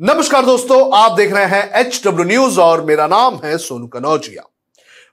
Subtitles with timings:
[0.00, 4.42] नमस्कार दोस्तों, आप देख रहे हैं एच डब्ल्यू न्यूज़ और मेरा नाम है सोनू कनौजिया।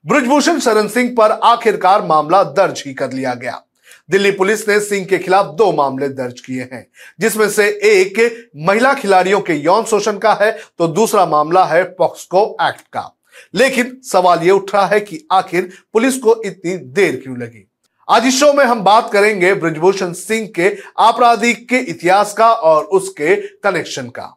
[0.05, 3.61] ब्रजभूषण शरण सिंह पर आखिरकार मामला दर्ज ही कर लिया गया।
[4.09, 6.85] दिल्ली पुलिस ने सिंह के खिलाफ दो मामले दर्ज किए हैं,
[7.19, 12.45] जिसमें से एक महिला खिलाड़ियों के यौन शोषण का है तो दूसरा मामला है पॉक्सको
[12.61, 13.09] एक्ट का।
[13.55, 17.65] लेकिन सवाल यह उठ रहा है कि आखिर पुलिस को इतनी देर क्यों लगी?
[18.07, 22.83] आज इस शो में हम बात करेंगे ब्रजभूषण सिंह के आपराधिक के इतिहास का और
[22.83, 24.35] उसके कनेक्शन का।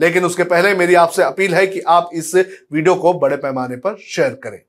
[0.00, 3.96] लेकिन उसके पहले मेरी आपसे अपील है कि आप इस वीडियो को बड़े पैमाने पर
[4.08, 4.60] शेयर करें।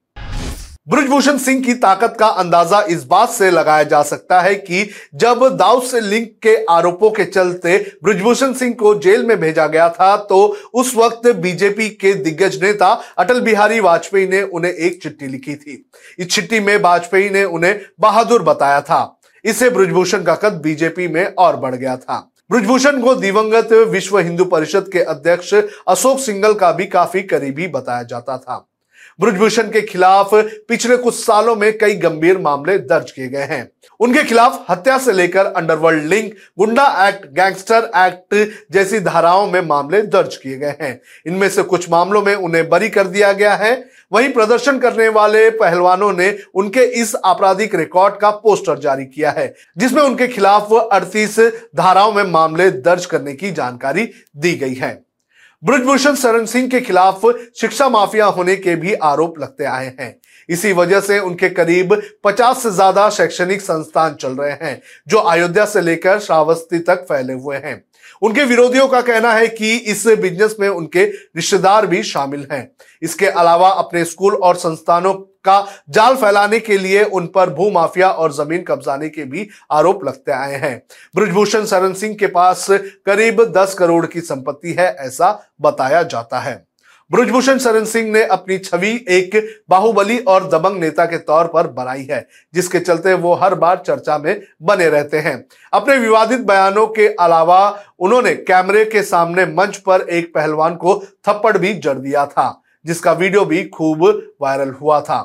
[0.87, 5.43] ब्रजभूषण सिंह की ताकत का अंदाज़ा इस बात से लगाया जा सकता है कि जब
[5.57, 10.15] दाऊद से लिंक के आरोपों के चलते ब्रजभूषण सिंह को जेल में भेजा गया था
[10.29, 10.39] तो
[10.73, 15.85] उस वक्त बीजेपी के दिग्गज नेता अटल बिहारी वाजपेयी ने उन्हें एक चिट्ठी लिखी थी।
[16.19, 21.25] इस चिट्ठी में वाजपेयी ने उन्हें बहादुर बताया था। इससे ब्रजभूषण का कद बीजेपी में
[21.25, 25.53] और बढ़ गया था। ब्रजभूषण को दिवंगत विश्व हिंदू परिषद के अध्यक्ष
[25.87, 28.57] अशोक सिंगल का भी काफ़ी करीबी बताया जाता था।
[29.19, 34.23] ब्रजभूषण के खिलाफ पिछले कुछ सालों में कई गंभीर मामले दर्ज किए गए हैं। उनके
[34.23, 40.35] खिलाफ हत्या से लेकर अंडरवर्ल्ड लिंक गुंडा एक्ट, गैंगस्टर एक्ट जैसी धाराओं में मामले दर्ज
[40.35, 43.73] किए गए हैं। इनमें से कुछ मामलों में उन्हें बरी कर दिया गया है।
[44.11, 49.53] वहीं प्रदर्शन करने वाले पहलवानों ने उनके इस आपराधिक रिकॉर्ड का पोस्टर जारी किया है,
[49.77, 51.39] जिसमें उनके खिलाफ अड़तीस
[51.75, 54.99] धाराओं में मामले दर्ज करने की जानकारी दी गई है।
[55.63, 57.25] ब्रजभूषण शरण सिंह के खिलाफ
[57.55, 60.15] शिक्षा माफिया होने के भी आरोप लगते आए हैं।
[60.49, 61.93] इसी वजह से उनके करीब
[62.23, 67.33] 50 से ज़्यादा शैक्षणिक संस्थान चल रहे हैं, जो अयोध्या से लेकर श्रावस्ती तक फैले
[67.33, 67.83] हुए हैं।
[68.21, 72.71] उनके विरोधियों का कहना है कि इस बिज़नेस में उनके रिश्तेदार भी शामिल हैं।
[73.01, 75.13] इसके अलावा अपने स्कूल और संस्थानों
[75.45, 80.03] का जाल फैलाने के लिए उन पर भू माफिया और ज़मीन कब्जाने के भी आरोप
[80.05, 80.81] लगते आए हैं।
[81.15, 86.70] ब्रजभूषण शरण सिंह के पास करीब 10 करोड़ की संपत्ति है, ऐसा बताया जाता है।
[87.11, 89.35] ब्रजभूषण शरण सिंह ने अपनी छवि एक
[89.69, 94.17] बाहुबली और दबंग नेता के तौर पर बनाई है, जिसके चलते वो हर बार चर्चा
[94.17, 97.59] में बने रहते हैं। अपने विवादित बयानों के अलावा
[97.99, 100.95] उन्होंने कैमरे के सामने मंच पर एक पहलवान को
[101.27, 104.05] थप्पड़ भी जड़ दिया था, जिसका वीडियो भी खूब
[104.41, 105.21] वायरल हुआ था।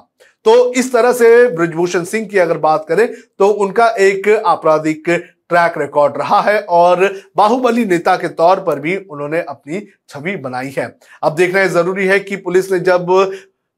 [0.47, 3.09] तो इस तरह से ब्रजभूषण सिंह की अगर बात करें
[3.39, 5.09] तो उनका एक आपराधिक
[5.51, 7.05] ट्रैक रिकॉर्ड रहा है और
[7.37, 10.87] बाहुबली नेता के तौर पर भी उन्होंने अपनी छवि बनाई है।
[11.23, 13.07] अब देखना ज़रूरी है कि पुलिस ने जब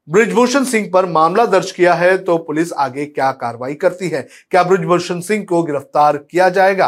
[0.07, 4.27] ब्रिजभूषण सिंह पर मामला दर्ज किया है तो पुलिस आगे क्या कार्रवाई करती है?
[4.51, 6.87] क्या ब्रिजभूषण सिंह को गिरफ़्तार किया जाएगा?